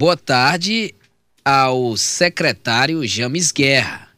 [0.00, 0.94] Boa tarde
[1.44, 4.08] ao secretário James Guerra.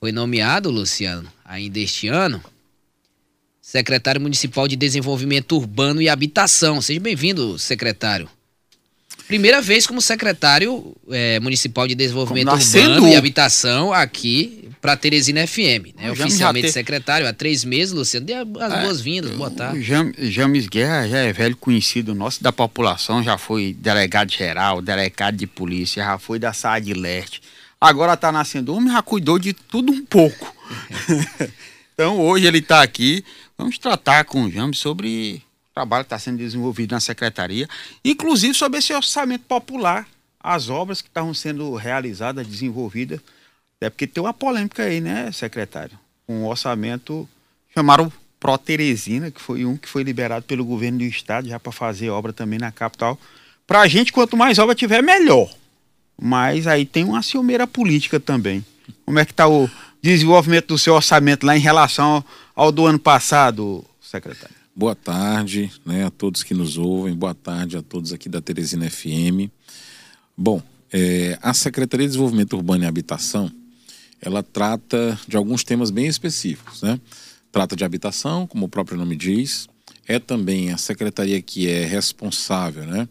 [0.00, 2.42] Foi nomeado, Luciano, ainda este ano,
[3.62, 6.82] secretário municipal de Desenvolvimento Urbano e Habitação.
[6.82, 8.28] Seja bem-vindo, secretário.
[9.28, 15.94] Primeira vez como secretário é, municipal de Desenvolvimento Urbano e Habitação aqui para Teresina FM.
[15.96, 16.10] Né?
[16.10, 16.72] Oficialmente te...
[16.72, 18.26] secretário há três meses, Luciano.
[18.26, 19.82] Dê as é, boas-vindas, boa tarde.
[20.30, 25.46] James Guerra já é velho conhecido nosso da população, já foi delegado geral, delegado de
[25.46, 27.42] polícia, já foi da SAD Leste.
[27.80, 30.54] Agora está nascendo um, já cuidou de tudo um pouco.
[31.94, 33.24] então hoje ele está aqui.
[33.56, 35.42] Vamos tratar com o James sobre
[35.74, 37.68] trabalho que está sendo desenvolvido na secretaria,
[38.04, 40.06] inclusive sobre esse orçamento popular,
[40.38, 43.20] as obras que estavam sendo realizadas, desenvolvidas.
[43.80, 45.98] É porque tem uma polêmica aí, né, secretário?
[46.28, 47.26] Um orçamento
[47.74, 51.72] chamaram Pro Teresina, que foi um que foi liberado pelo governo do estado já para
[51.72, 53.18] fazer obra também na capital.
[53.66, 55.50] Para a gente, quanto mais obra tiver, melhor.
[56.20, 58.62] Mas aí tem uma ciumeira política também.
[59.06, 59.68] Como é que está o
[60.02, 62.22] desenvolvimento do seu orçamento lá em relação
[62.54, 64.56] ao do ano passado, secretário?
[64.76, 68.90] Boa tarde né, a todos que nos ouvem, boa tarde a todos aqui da Teresina
[68.90, 69.50] FM.
[70.36, 73.50] Bom, é, a Secretaria de Desenvolvimento Urbano e Habitação,
[74.20, 77.00] ela trata de alguns temas bem específicos, né?
[77.50, 79.68] Trata de habitação, como o próprio nome diz,
[80.06, 83.08] é também a secretaria que é responsável, né,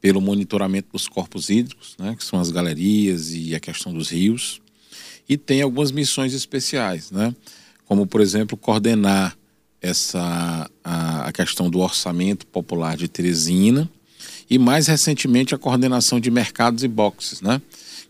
[0.00, 4.60] pelo monitoramento dos corpos hídricos, né, que são as galerias e a questão dos rios,
[5.28, 7.34] e tem algumas missões especiais, né,
[7.84, 9.36] como por exemplo coordenar
[9.80, 13.88] essa a, a questão do orçamento popular de Teresina
[14.50, 17.60] e mais recentemente a coordenação de mercados e boxes, né?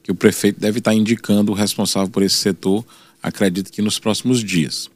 [0.03, 2.85] Que o prefeito deve estar indicando o responsável por esse setor,
[3.23, 4.91] acredito que nos próximos dias.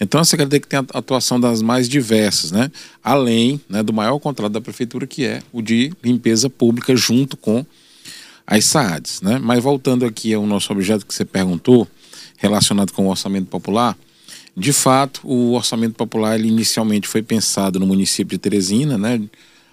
[0.00, 2.70] Então a secretaria que tem a atuação das mais diversas, né?
[3.02, 7.64] Além né, do maior contrato da prefeitura que é o de limpeza pública junto com
[8.46, 9.38] as SAADs, né?
[9.38, 11.86] Mas voltando aqui ao nosso objeto que você perguntou,
[12.36, 13.96] relacionado com o orçamento popular,
[14.56, 19.20] de fato, o orçamento popular ele inicialmente foi pensado no município de Teresina, né?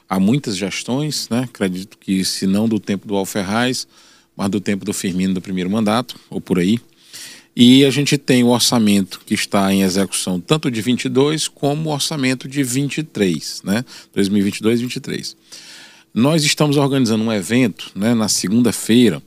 [0.10, 1.42] Há muitas gestões, né?
[1.44, 3.88] Acredito que se não do tempo do Alferraz,
[4.36, 6.80] mas do tempo do Firmino do primeiro mandato, ou por aí.
[7.56, 11.94] E a gente tem o orçamento que está em execução tanto de 22 como o
[11.94, 13.86] orçamento de 23, né?
[14.14, 15.38] 2022 e 23.
[16.12, 19.22] Nós estamos organizando um evento, né, na segunda-feira,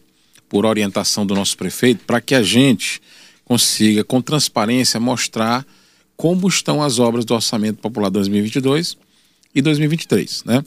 [0.48, 3.00] por orientação do nosso prefeito, para que a gente
[3.44, 5.64] consiga, com transparência, mostrar
[6.16, 8.96] como estão as obras do Orçamento Popular 2022
[9.54, 10.64] e 2023, né?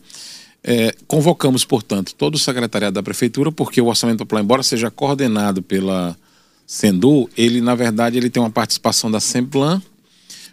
[0.63, 5.61] É, convocamos, portanto, todo o secretariado da Prefeitura, porque o Orçamento Popular, embora seja coordenado
[5.61, 6.17] pela
[6.65, 9.81] Sendu, ele, na verdade, ele tem uma participação da Semplan,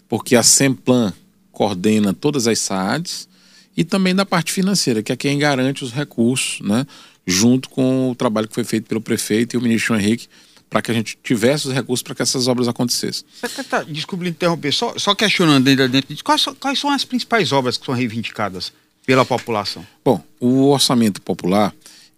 [0.08, 1.14] porque a Semplan
[1.50, 3.26] coordena todas as SAADs,
[3.74, 6.86] e também da parte financeira, que é quem garante os recursos, né?
[7.26, 10.28] Junto com o trabalho que foi feito pelo prefeito e o ministro Henrique,
[10.72, 13.26] para que a gente tivesse os recursos para que essas obras acontecessem.
[13.68, 17.76] Tá, desculpe interromper, só, só questionando dentro, dentro disso, quais, quais são as principais obras
[17.76, 18.72] que são reivindicadas
[19.04, 19.86] pela população?
[20.02, 21.74] Bom, o orçamento popular,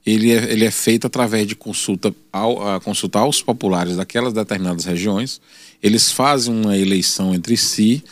[0.07, 4.85] ele é, ele é feito através de consulta, ao, a, consulta aos populares daquelas determinadas
[4.85, 5.41] regiões,
[5.83, 8.05] eles fazem uma eleição entre si,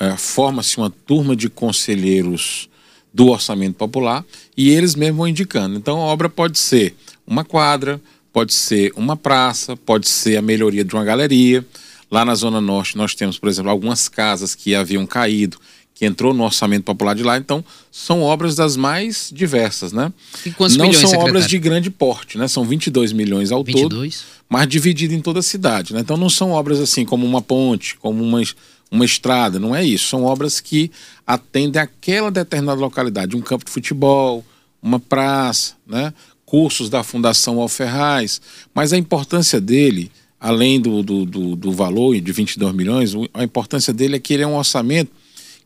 [0.00, 2.70] é, forma-se uma turma de conselheiros
[3.12, 4.24] do orçamento popular
[4.56, 5.76] e eles mesmos vão indicando.
[5.76, 6.96] Então a obra pode ser
[7.26, 8.00] uma quadra,
[8.34, 11.64] pode ser uma praça, pode ser a melhoria de uma galeria.
[12.10, 15.56] Lá na Zona Norte nós temos, por exemplo, algumas casas que haviam caído,
[15.94, 20.12] que entrou no orçamento popular de lá, então são obras das mais diversas, né?
[20.44, 21.36] E quantos Não milhões, são secretário?
[21.36, 22.48] obras de grande porte, né?
[22.48, 23.88] São 22 milhões ao 22?
[23.88, 26.00] todo, mas dividido em toda a cidade, né?
[26.00, 28.42] Então não são obras assim como uma ponte, como uma,
[28.90, 30.08] uma estrada, não é isso.
[30.08, 30.90] São obras que
[31.24, 34.44] atendem aquela determinada localidade, um campo de futebol,
[34.82, 36.12] uma praça, né?
[36.54, 38.40] Cursos da Fundação Alferraz,
[38.72, 43.92] mas a importância dele, além do, do, do, do valor de 22 milhões, a importância
[43.92, 45.10] dele é que ele é um orçamento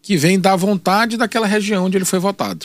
[0.00, 2.64] que vem da vontade daquela região onde ele foi votado.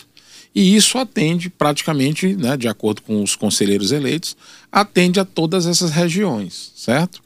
[0.56, 4.38] E isso atende praticamente, né, de acordo com os conselheiros eleitos,
[4.72, 7.22] atende a todas essas regiões, certo?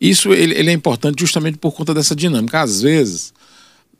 [0.00, 2.60] Isso ele, ele é importante justamente por conta dessa dinâmica.
[2.60, 3.34] Às vezes,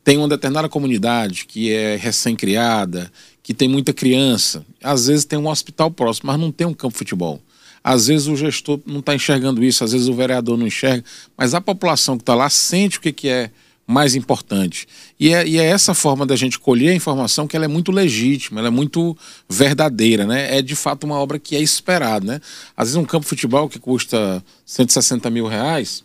[0.05, 3.11] tem uma determinada comunidade que é recém-criada,
[3.49, 6.93] que tem muita criança, às vezes tem um hospital próximo, mas não tem um campo
[6.93, 7.41] de futebol.
[7.83, 11.03] Às vezes o gestor não está enxergando isso, às vezes o vereador não enxerga,
[11.35, 13.50] mas a população que está lá sente o que, que é
[13.87, 14.87] mais importante.
[15.19, 17.91] E é, e é, essa forma da gente colher a informação que ela é muito
[17.91, 19.17] legítima, ela é muito
[19.49, 20.59] verdadeira, né?
[20.59, 22.41] É de fato uma obra que é esperada, né?
[22.77, 26.05] Às vezes um campo de futebol que custa 160 mil reais,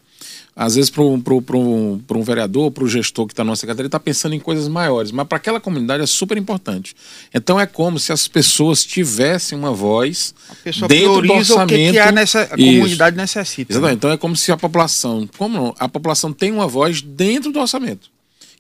[0.56, 1.22] às vezes, para um,
[1.56, 5.12] um, um vereador, para o gestor que está na secretaria, está pensando em coisas maiores,
[5.12, 6.96] mas para aquela comunidade é super importante.
[7.34, 10.36] Então é como se as pessoas tivessem uma voz
[10.88, 11.64] dentro do orçamento.
[11.64, 13.80] O que, que a, nessa, a comunidade necessita.
[13.80, 13.94] Né?
[13.94, 17.60] Então é como se a população, como não, a população tem uma voz dentro do
[17.60, 18.12] orçamento,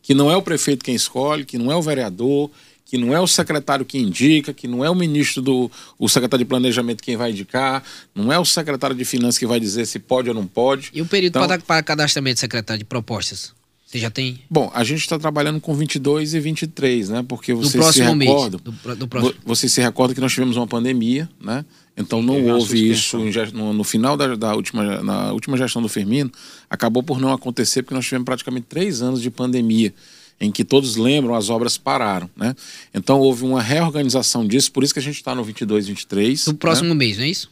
[0.01, 2.49] que não é o prefeito quem escolhe, que não é o vereador,
[2.93, 6.45] que não é o secretário que indica, que não é o ministro do o secretário
[6.45, 9.97] de planejamento quem vai indicar, não é o secretário de finanças que vai dizer se
[9.97, 10.91] pode ou não pode.
[10.93, 13.51] E o período então, para, cadastramento, secretário, de propostas?
[13.83, 14.39] Você já tem?
[14.47, 17.25] Bom, a gente está trabalhando com 22 e 23, né?
[17.27, 19.33] Porque você se recorda, do, do próximo.
[19.43, 21.65] você se recorda que nós tivemos uma pandemia, né?
[21.97, 23.17] Então Sim, não houve isso
[23.53, 26.31] no, no, final da, da, última, na última gestão do Firmino,
[26.69, 29.91] acabou por não acontecer porque nós tivemos praticamente três anos de pandemia
[30.39, 32.29] em que todos lembram, as obras pararam.
[32.35, 32.55] Né?
[32.93, 36.47] Então houve uma reorganização disso, por isso que a gente está no 22, 23.
[36.47, 36.95] No próximo né?
[36.95, 37.49] mês, não é isso?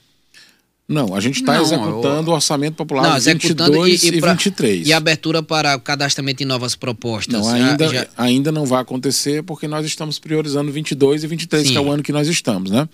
[0.92, 2.34] Não, a gente está executando eu...
[2.34, 4.88] o orçamento popular não, 22 e, e, e, pra, 23.
[4.88, 7.48] E abertura para cadastramento de novas propostas?
[7.48, 8.08] Não, ainda, já...
[8.18, 11.72] ainda não vai acontecer porque nós estamos priorizando 22 e 23, Sim.
[11.72, 12.90] que é o ano que nós estamos, né?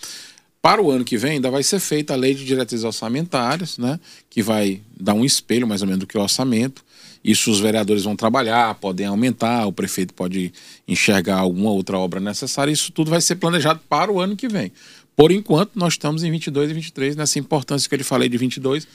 [0.61, 3.99] Para o ano que vem, ainda vai ser feita a lei de diretrizes orçamentárias, né?
[4.29, 6.83] Que vai dar um espelho mais ou menos do que o orçamento.
[7.23, 10.51] Isso os vereadores vão trabalhar, podem aumentar, o prefeito pode
[10.87, 12.71] enxergar alguma outra obra necessária.
[12.71, 14.71] Isso tudo vai ser planejado para o ano que vem.
[15.15, 18.37] Por enquanto, nós estamos em 22 e 23, nessa importância que eu lhe falei de
[18.37, 18.87] 22,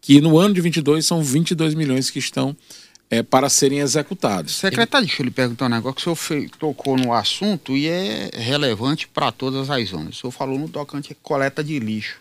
[0.00, 2.56] que no ano de 22 são 22 milhões que estão
[3.10, 4.54] é, para serem executados.
[4.54, 7.88] Secretário, deixa eu lhe perguntar um negócio que o senhor fez, tocou no assunto e
[7.88, 10.16] é relevante para todas as zonas.
[10.16, 12.20] O senhor falou no tocante coleta de lixo.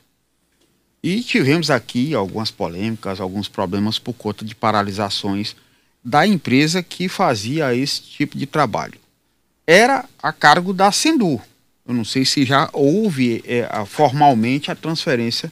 [1.04, 5.56] E tivemos aqui algumas polêmicas, alguns problemas por conta de paralisações
[6.04, 9.00] da empresa que fazia esse tipo de trabalho.
[9.66, 11.42] Era a cargo da Sendu.
[11.86, 15.52] Eu não sei se já houve é, formalmente a transferência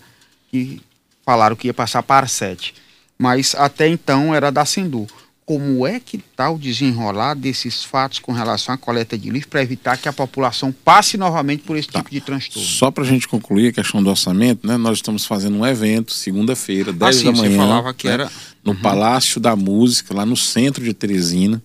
[0.50, 0.82] que
[1.26, 2.74] falaram que ia passar para a SET,
[3.18, 5.08] mas até então era da Sendu
[5.46, 9.62] como é que está o desenrolar desses fatos com relação à coleta de lixo para
[9.62, 12.00] evitar que a população passe novamente por esse tá.
[12.00, 12.68] tipo de transtorno.
[12.68, 16.14] Só para a gente concluir a questão do orçamento, né, nós estamos fazendo um evento
[16.14, 18.32] segunda-feira, 10 ah, sim, da manhã, você falava que né, era...
[18.64, 18.82] no uhum.
[18.82, 21.62] Palácio da Música, lá no centro de Teresina.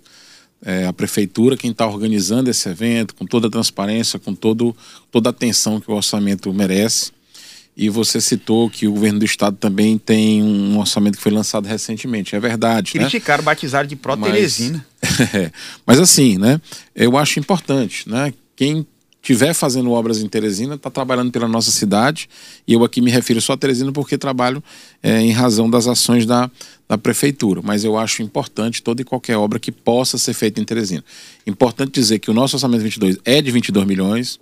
[0.63, 4.77] É, a prefeitura quem está organizando esse evento, com toda a transparência, com todo,
[5.11, 7.13] toda a atenção que o orçamento merece.
[7.77, 11.67] E você citou que o governo do estado também tem um orçamento que foi lançado
[11.67, 12.37] recentemente.
[12.37, 12.93] É verdade.
[12.95, 13.03] Né?
[13.05, 13.47] Criticaram, né?
[13.47, 14.85] batizaram de pró-Teresina.
[15.03, 15.53] Mas, é,
[15.87, 16.61] mas assim, né?
[16.95, 18.35] Eu acho importante, né?
[18.55, 18.87] Quem
[19.23, 22.29] estiver fazendo obras em Teresina está trabalhando pela nossa cidade.
[22.67, 24.63] E eu aqui me refiro só a Teresina porque trabalho
[25.03, 26.51] é, em razão das ações da,
[26.89, 27.61] da prefeitura.
[27.63, 31.05] Mas eu acho importante toda e qualquer obra que possa ser feita em Teresina.
[31.47, 34.41] Importante dizer que o nosso orçamento 22 é de 22 milhões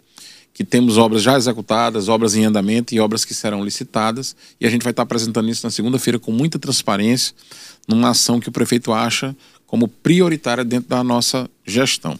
[0.52, 4.34] que temos obras já executadas, obras em andamento e obras que serão licitadas.
[4.60, 7.34] E a gente vai estar apresentando isso na segunda-feira com muita transparência,
[7.86, 9.36] numa ação que o prefeito acha
[9.66, 12.18] como prioritária dentro da nossa gestão.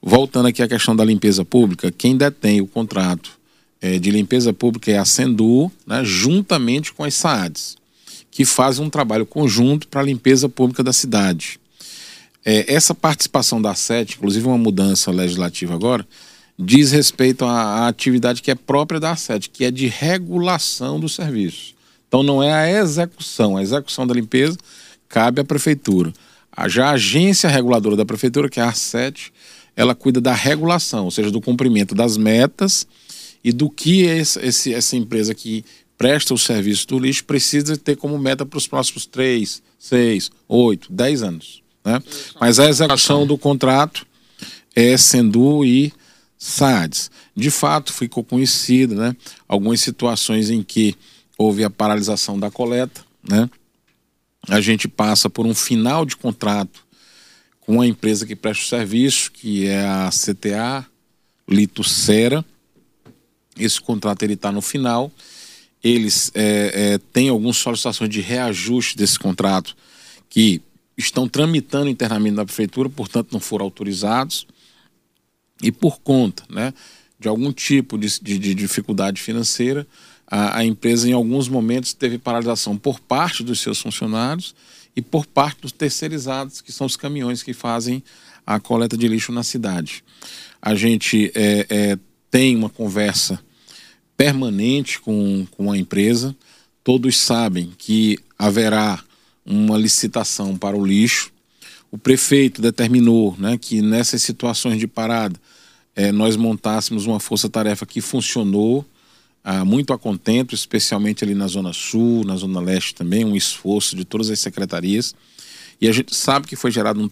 [0.00, 3.38] Voltando aqui à questão da limpeza pública, quem detém o contrato
[3.80, 7.76] é, de limpeza pública é a Sendu, né, juntamente com as SAADs,
[8.30, 11.60] que fazem um trabalho conjunto para a limpeza pública da cidade.
[12.44, 16.06] É, essa participação da SET, inclusive uma mudança legislativa agora,
[16.58, 21.08] diz respeito à, à atividade que é própria da sede, que é de regulação do
[21.08, 21.74] serviço.
[22.08, 24.56] Então não é a execução, a execução da limpeza
[25.08, 26.12] cabe à prefeitura.
[26.68, 29.32] Já a agência reguladora da prefeitura, que é a ARCET,
[29.74, 32.86] ela cuida da regulação, ou seja, do cumprimento das metas
[33.42, 35.64] e do que esse, esse, essa empresa que
[35.96, 40.92] presta o serviço do lixo precisa ter como meta para os próximos três, seis, oito,
[40.92, 41.62] dez anos.
[41.84, 42.02] Né?
[42.40, 44.06] Mas a execução do contrato
[44.74, 45.92] é Sendu e
[46.42, 47.08] SADs.
[47.36, 49.14] De fato, ficou conhecido né,
[49.46, 50.96] algumas situações em que
[51.38, 53.04] houve a paralisação da coleta.
[53.22, 53.48] Né?
[54.48, 56.84] A gente passa por um final de contrato
[57.60, 60.84] com a empresa que presta o serviço, que é a CTA
[61.48, 62.44] Lito Cera.
[63.56, 65.12] Esse contrato está no final.
[65.82, 69.76] Eles é, é, têm algumas solicitações de reajuste desse contrato
[70.28, 70.60] que
[70.98, 74.44] estão tramitando internamente na prefeitura, portanto não foram autorizados
[75.62, 76.74] e por conta né,
[77.18, 79.86] de algum tipo de, de, de dificuldade financeira,
[80.26, 84.54] a, a, empresa em alguns momentos teve paralisação por parte dos seus funcionários
[84.96, 88.02] e por parte dos terceirizados, que são os caminhões que fazem
[88.46, 90.02] a coleta de lixo na cidade.
[90.60, 91.98] A gente é, é,
[92.30, 93.38] tem uma conversa
[94.16, 96.34] permanente com, com a empresa,
[96.82, 99.02] todos sabem que haverá
[99.44, 101.30] uma licitação para o lixo.
[101.90, 105.38] O prefeito determinou né, que nessas situações de parada
[105.94, 108.84] é, nós montássemos uma força-tarefa que funcionou
[109.44, 113.96] ah, muito a contento, especialmente ali na Zona Sul, na Zona Leste também, um esforço
[113.96, 115.14] de todas as secretarias.
[115.80, 117.08] E a gente sabe que foi gerado um,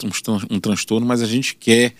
[0.50, 1.94] um transtorno, mas a gente quer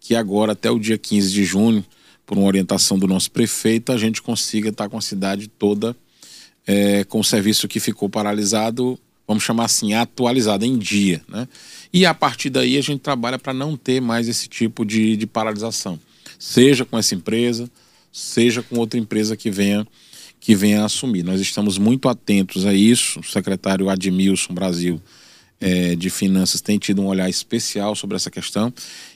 [0.00, 1.84] que agora, até o dia 15 de junho,
[2.26, 5.94] por uma orientação do nosso prefeito, a gente consiga estar com a cidade toda
[6.66, 11.22] é, com o serviço que ficou paralisado, vamos chamar assim, atualizado em dia.
[11.28, 11.46] Né?
[11.92, 15.26] E a partir daí a gente trabalha para não ter mais esse tipo de, de
[15.26, 15.98] paralisação,
[16.44, 17.70] seja com essa empresa,
[18.12, 19.86] seja com outra empresa que venha
[20.38, 21.22] que venha assumir.
[21.22, 23.20] Nós estamos muito atentos a isso.
[23.20, 25.00] O secretário Admilson Brasil
[25.58, 28.70] é, de Finanças tem tido um olhar especial sobre essa questão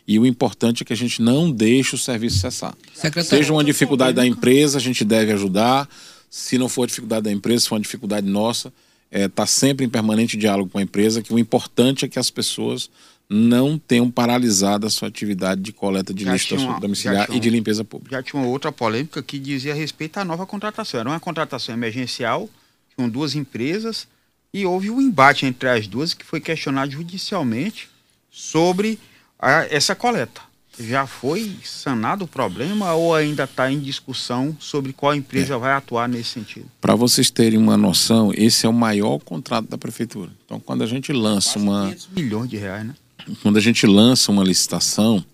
[0.07, 2.75] e o importante é que a gente não deixe o serviço cessar.
[2.95, 5.87] Secretário, Seja uma dificuldade da empresa, a gente deve ajudar.
[6.31, 8.73] Se não for dificuldade da empresa, se for uma dificuldade nossa,
[9.13, 12.19] está é, tá sempre em permanente diálogo com a empresa, que o importante é que
[12.19, 12.89] as pessoas
[13.29, 18.17] não tenham paralisado a sua atividade de coleta de lixo domiciliar e de limpeza pública.
[18.17, 21.01] Já tinha uma outra polêmica que dizia a respeito à nova contratação.
[21.01, 22.49] Era uma contratação emergencial,
[22.97, 24.09] com duas empresas,
[24.53, 27.91] e houve um embate entre as duas que foi questionado judicialmente
[28.31, 28.99] sobre
[29.39, 30.41] a, essa coleta.
[30.81, 35.59] Já foi sanado o problema ou ainda está em discussão sobre qual empresa é.
[35.59, 36.67] vai atuar nesse sentido?
[36.81, 40.31] Para vocês terem uma noção, esse é o maior contrato da prefeitura.
[40.47, 41.97] Então, quando a gente lança Quase uma.
[42.15, 42.95] milhões de reais, né?
[43.43, 45.25] Quando a gente lança uma licitação,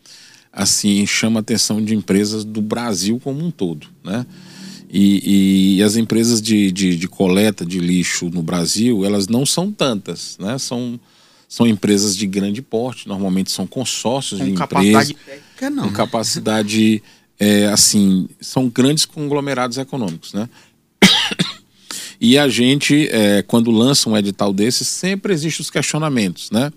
[0.53, 4.25] assim, chama a atenção de empresas do Brasil como um todo, né?
[4.97, 9.73] E, e, as empresas de, de, de, coleta de lixo no Brasil, elas não são
[9.73, 10.57] tantas, né?
[10.57, 11.01] São,
[11.49, 15.09] são empresas de grande porte, normalmente são consórcios com de empresas.
[15.09, 15.97] Técnica, não, com né?
[15.97, 17.03] capacidade,
[17.41, 20.49] é, assim, são grandes conglomerados econômicos, né?
[22.21, 26.73] E a gente, é, quando lança um edital desse, sempre existem os questionamentos, né?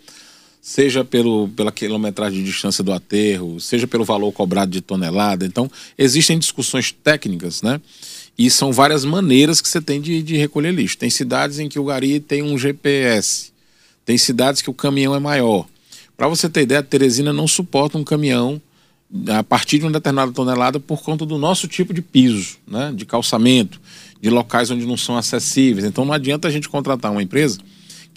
[0.69, 5.45] Seja pelo, pela quilometragem de distância do aterro, seja pelo valor cobrado de tonelada.
[5.45, 7.79] Então, existem discussões técnicas, né?
[8.37, 10.97] E são várias maneiras que você tem de, de recolher lixo.
[10.97, 13.53] Tem cidades em que o gari tem um GPS,
[14.05, 15.65] tem cidades que o caminhão é maior.
[16.17, 18.61] Para você ter ideia, Teresina não suporta um caminhão
[19.29, 22.91] a partir de uma determinada tonelada por conta do nosso tipo de piso, né?
[22.93, 23.79] de calçamento,
[24.21, 25.85] de locais onde não são acessíveis.
[25.85, 27.57] Então não adianta a gente contratar uma empresa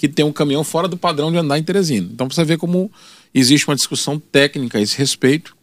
[0.00, 2.08] que tem um caminhão fora do padrão de andar em Teresina.
[2.10, 2.90] Então você vê como
[3.34, 5.54] existe uma discussão técnica a esse respeito.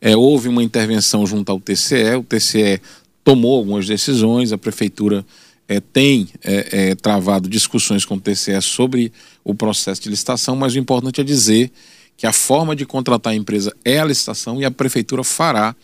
[0.00, 2.80] É, houve uma intervenção junto ao TCE, o TCE
[3.22, 5.24] tomou algumas decisões, a prefeitura
[5.68, 9.12] é, tem é, é, travado discussões com o TCE sobre
[9.44, 11.70] o processo de licitação, mas o importante é dizer
[12.16, 15.76] que a forma de contratar a empresa é a licitação e a prefeitura fará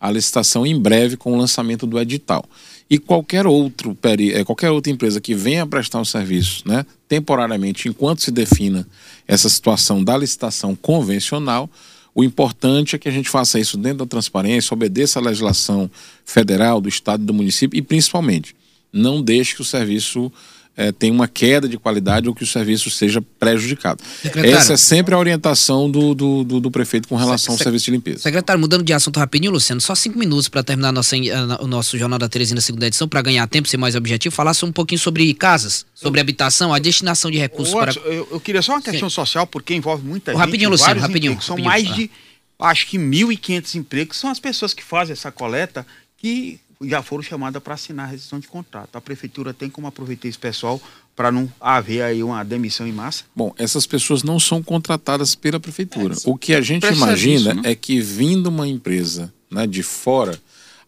[0.00, 2.44] a licitação em breve com o lançamento do edital.
[2.88, 3.96] E qualquer outro
[4.32, 8.86] é, qualquer outra empresa que venha prestar um serviço, né, temporariamente, enquanto se defina
[9.26, 11.68] essa situação da licitação convencional,
[12.14, 15.90] o importante é que a gente faça isso dentro da transparência, obedeça à legislação
[16.24, 18.56] federal, do estado e do município e, principalmente,
[18.92, 20.32] não deixe que o serviço
[20.76, 24.02] é, tenha uma queda de qualidade ou que o serviço seja prejudicado.
[24.22, 27.86] Secretário, Essa é sempre a orientação do, do, do, do prefeito com relação ao serviço
[27.86, 28.18] de limpeza.
[28.18, 31.16] Secretário, mudando de assunto rapidinho, Luciano, só cinco minutos para terminar nossa,
[31.60, 34.72] o nosso Jornal da Teresina segunda edição, para ganhar tempo, ser mais objetivo, falar um
[34.72, 37.92] pouquinho sobre casas, sobre habitação, a destinação de recursos para...
[38.04, 39.14] Eu, eu, queria só uma questão Sim.
[39.14, 40.40] social, porque envolve muita gente.
[40.40, 41.40] Rapidinho, Luciano, rapidinho.
[41.40, 42.10] São rapidinho, mais de,
[42.58, 45.86] acho que 1.500 empregos, são as pessoas que fazem essa coleta
[46.18, 48.96] que já foram chamadas para assinar a rescisão de contrato.
[48.96, 50.80] A prefeitura tem como aproveitar esse pessoal
[51.14, 53.24] para não haver aí uma demissão em massa?
[53.34, 56.14] Bom, essas pessoas não são contratadas pela prefeitura.
[56.14, 57.62] É, o que a gente imagina né?
[57.64, 60.38] é que vindo uma empresa né, de fora,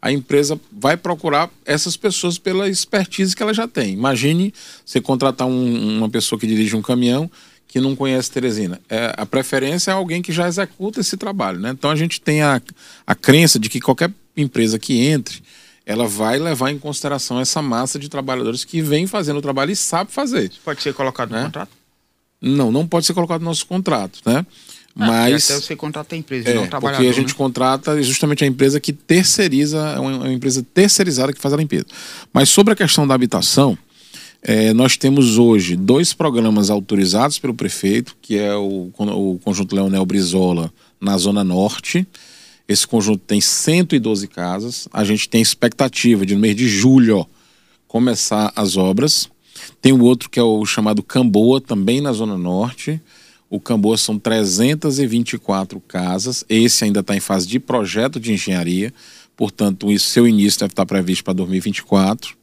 [0.00, 3.95] a empresa vai procurar essas pessoas pela expertise que ela já tem.
[3.95, 4.52] Imagine
[4.85, 7.30] você contratar um, uma pessoa que dirige um caminhão
[7.66, 8.80] que não conhece Teresina.
[8.88, 11.59] É, a preferência é alguém que já executa esse trabalho.
[11.59, 11.71] Né?
[11.71, 12.61] Então a gente tem a,
[13.07, 15.42] a crença de que qualquer empresa que entre
[15.88, 19.76] ela vai levar em consideração essa massa de trabalhadores que vem fazendo o trabalho e
[19.76, 20.50] sabe fazer.
[20.50, 21.38] Isso pode ser colocado né?
[21.38, 21.71] no contrato?
[22.42, 24.45] Não, não pode ser colocado no nosso contrato, né?
[24.95, 27.02] Ah, Mas até você contrata a empresa, é, não trabalhador.
[27.02, 27.35] Porque a gente né?
[27.35, 31.87] contrata justamente a empresa que terceiriza, é uma, uma, empresa terceirizada que faz a limpeza.
[32.35, 33.76] Mas sobre a questão da habitação,
[34.42, 40.04] é, nós temos hoje dois programas autorizados pelo prefeito, que é o, o Conjunto Leonel
[40.04, 42.07] Brizola na Zona Norte
[42.68, 44.87] esse conjunto tem 112 casas.
[44.92, 47.26] A gente tem expectativa de no mês de julho ó,
[47.87, 49.30] começar as obras.
[49.80, 53.00] Tem o outro que é o chamado Camboa, também na Zona Norte.
[53.48, 56.44] O Camboa são 324 casas.
[56.46, 58.92] Esse ainda está em fase de projeto de engenharia.
[59.34, 62.37] Portanto, o seu início deve estar previsto para 2024.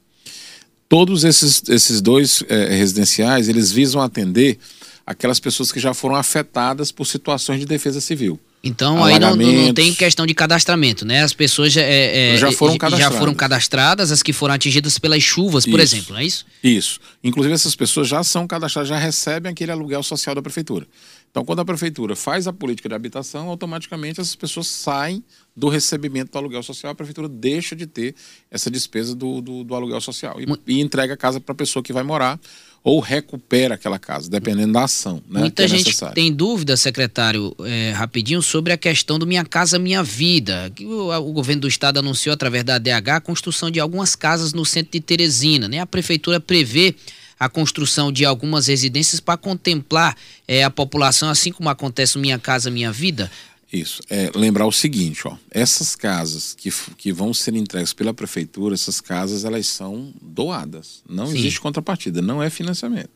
[0.89, 4.57] Todos esses, esses dois é, residenciais, eles visam atender
[5.05, 8.39] aquelas pessoas que já foram afetadas por situações de defesa civil.
[8.65, 11.21] Então aí não, não, tem questão de cadastramento, né?
[11.21, 15.21] As pessoas já, é, é, já, foram já foram cadastradas, as que foram atingidas pelas
[15.21, 16.47] chuvas, por isso, exemplo, não é isso?
[16.63, 16.99] Isso.
[17.23, 20.87] Inclusive essas pessoas já são cadastradas, já recebem aquele aluguel social da prefeitura.
[21.29, 25.23] Então quando a prefeitura faz a política de habitação, automaticamente essas pessoas saem
[25.55, 28.15] do recebimento do aluguel social, a prefeitura deixa de ter
[28.49, 31.83] essa despesa do, do, do aluguel social e, e entrega a casa para a pessoa
[31.83, 32.39] que vai morar
[32.85, 35.15] ou recupera aquela casa, dependendo da ação.
[35.27, 39.79] Né, Muita é gente tem dúvida, secretário, é, rapidinho, sobre a questão do Minha Casa
[39.79, 40.71] Minha Vida.
[40.75, 44.53] Que o, o, governo do estado anunciou através da ADH a construção de algumas casas
[44.53, 45.67] no centro de Teresina.
[45.67, 45.79] Né?
[45.79, 46.93] A prefeitura prevê
[47.39, 50.15] a construção de algumas residências para contemplar
[50.47, 53.31] é, a população, assim como acontece no Minha Casa Minha Vida.
[53.75, 54.01] Isso.
[54.09, 59.01] É, lembrar o seguinte, ó, essas casas que, que vão ser entregues pela prefeitura, essas
[59.01, 61.03] casas elas são doadas.
[61.09, 61.37] Não Sim.
[61.37, 63.09] existe contrapartida, não é financiamento.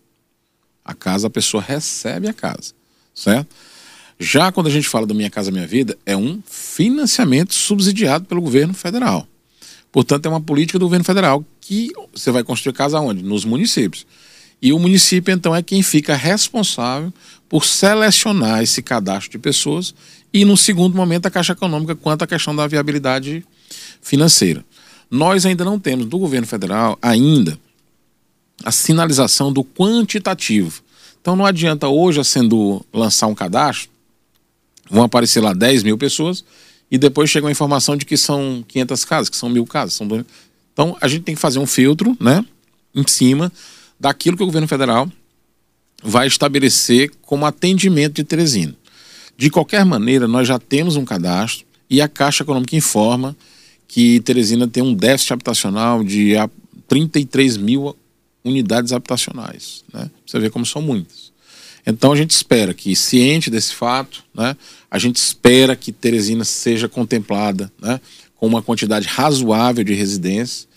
[0.83, 2.73] A casa, a pessoa recebe a casa,
[3.15, 3.55] certo?
[4.19, 8.41] Já quando a gente fala do Minha Casa Minha Vida, é um financiamento subsidiado pelo
[8.41, 9.25] governo federal.
[9.93, 13.23] Portanto, é uma política do governo federal que você vai construir casa onde?
[13.23, 14.05] Nos municípios.
[14.61, 17.13] E o município, então, é quem fica responsável
[17.47, 19.95] por selecionar esse cadastro de pessoas
[20.33, 23.45] e, no segundo momento, a Caixa Econômica quanto à questão da viabilidade
[24.01, 24.63] financeira.
[25.09, 27.57] Nós ainda não temos do governo federal ainda
[28.63, 30.81] a sinalização do quantitativo.
[31.21, 33.89] Então não adianta hoje, sendo lançar um cadastro,
[34.89, 36.43] vão aparecer lá 10 mil pessoas
[36.91, 39.95] e depois chega a informação de que são 500 casas, que são mil casas.
[39.95, 40.25] São...
[40.73, 42.43] Então a gente tem que fazer um filtro, né,
[42.93, 43.51] em cima
[43.99, 45.11] daquilo que o governo federal
[46.01, 48.75] vai estabelecer como atendimento de Teresina.
[49.39, 53.33] De qualquer maneira, nós já temos um cadastro e a Caixa Econômica informa
[53.87, 56.33] que Teresina tem um déficit habitacional de
[56.89, 57.95] 33 mil
[58.43, 59.85] unidades habitacionais.
[59.93, 60.11] Né?
[60.25, 61.31] Você vê como são muitas.
[61.87, 64.57] Então a gente espera que, ciente desse fato, né,
[64.91, 68.01] a gente espera que Teresina seja contemplada né,
[68.35, 70.67] com uma quantidade razoável de residências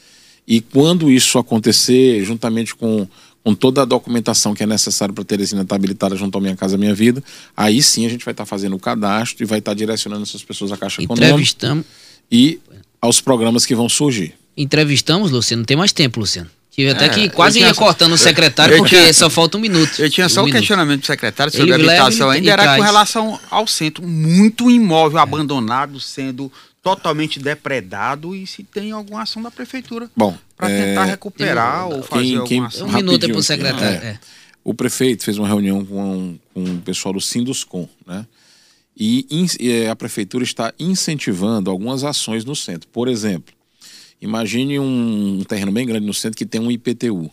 [0.46, 3.08] e quando isso acontecer, juntamente com,
[3.44, 6.78] com toda a documentação que é necessária para Teresina estar habilitada junto ao Minha Casa
[6.78, 7.22] Minha Vida,
[7.56, 10.70] aí sim a gente vai estar fazendo o cadastro e vai estar direcionando essas pessoas
[10.72, 11.84] à Caixa Econômica
[12.30, 12.60] e
[13.00, 14.34] aos programas que vão surgir.
[14.56, 16.48] Entrevistamos, Luciano, não tem mais tempo, Luciano.
[16.70, 20.00] Tive até é, que quase ia cortando o secretário, porque tinha, só falta um minuto.
[20.00, 22.82] Eu tinha só um, um questionamento do secretário sobre Ele a habitação ainda, era com
[22.82, 24.02] relação ao centro.
[24.06, 25.22] Muito imóvel é.
[25.22, 26.50] abandonado sendo
[26.82, 30.10] totalmente depredado e se tem alguma ação da prefeitura
[30.56, 32.88] para é, tentar recuperar ou fazer quem, quem, ação.
[32.88, 34.04] Um minuto para o secretário.
[34.04, 34.10] É.
[34.10, 34.18] É.
[34.64, 38.26] O prefeito fez uma reunião com, com o pessoal do Sinduscom, né?
[38.96, 42.88] E in, é, a prefeitura está incentivando algumas ações no centro.
[42.88, 43.54] Por exemplo,
[44.20, 47.30] imagine um, um terreno bem grande no centro que tem um IPTU.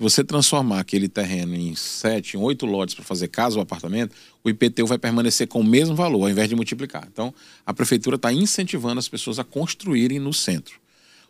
[0.00, 4.16] Se você transformar aquele terreno em sete, em oito lotes para fazer casa ou apartamento,
[4.42, 7.06] o IPTU vai permanecer com o mesmo valor, ao invés de multiplicar.
[7.12, 7.34] Então,
[7.66, 10.80] a prefeitura está incentivando as pessoas a construírem no centro.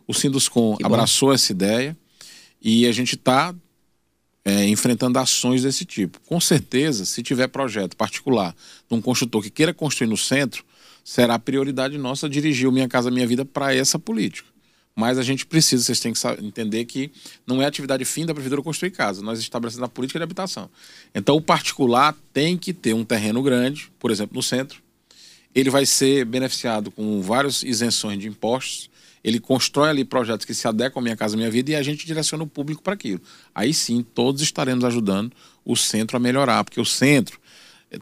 [0.07, 1.97] O Sinduscom abraçou essa ideia
[2.61, 3.53] e a gente está
[4.45, 6.21] é, enfrentando ações desse tipo.
[6.21, 8.55] Com certeza, se tiver projeto particular
[8.89, 10.63] de um construtor que queira construir no centro,
[11.03, 14.47] será prioridade nossa dirigir o Minha Casa Minha Vida para essa política.
[14.95, 17.11] Mas a gente precisa, vocês têm que entender que
[17.47, 19.21] não é atividade fim da prefeitura construir casa.
[19.21, 20.69] Nós estabelecemos a política de habitação.
[21.15, 24.81] Então, o particular tem que ter um terreno grande, por exemplo, no centro.
[25.55, 28.89] Ele vai ser beneficiado com várias isenções de impostos.
[29.23, 32.05] Ele constrói ali projetos que se adequam à Minha Casa Minha Vida e a gente
[32.05, 33.21] direciona o público para aquilo.
[33.53, 35.31] Aí sim, todos estaremos ajudando
[35.63, 37.39] o centro a melhorar, porque o centro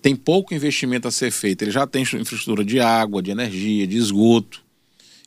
[0.01, 1.63] tem pouco investimento a ser feito.
[1.63, 4.63] Ele já tem infraestrutura de água, de energia, de esgoto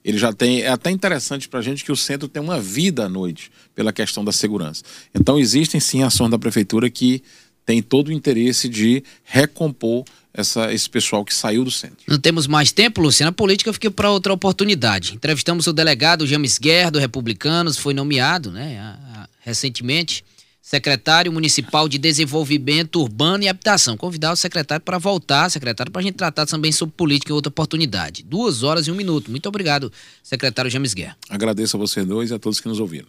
[0.04, 0.62] ele já tem.
[0.62, 3.92] É até interessante para a gente que o centro tem uma vida à noite pela
[3.92, 4.82] questão da segurança.
[5.14, 7.22] Então, existem sim ações da prefeitura que
[7.64, 11.98] tem todo o interesse de recompor essa, esse pessoal que saiu do centro.
[12.08, 13.30] Não temos mais tempo, Luciano.
[13.30, 15.14] A política fica para outra oportunidade.
[15.14, 18.96] Entrevistamos o delegado James Guerra, do Republicanos, foi nomeado né,
[19.40, 20.24] recentemente
[20.62, 23.96] secretário municipal de Desenvolvimento Urbano e Habitação.
[23.96, 27.50] Convidar o secretário para voltar, secretário, para a gente tratar também sobre política em outra
[27.50, 28.22] oportunidade.
[28.22, 29.30] Duas horas e um minuto.
[29.30, 31.16] Muito obrigado, secretário James Guerra.
[31.28, 33.08] Agradeço a vocês dois e a todos que nos ouviram.